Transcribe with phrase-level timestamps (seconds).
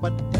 [0.00, 0.39] but